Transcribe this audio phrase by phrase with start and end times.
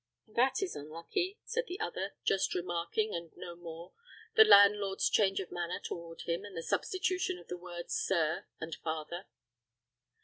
[0.33, 3.93] "That is unlucky," said the other, just remarking, and no more,
[4.33, 8.73] the landlord's change of manner toward him, and the substitution of the words sir and
[8.73, 9.27] father.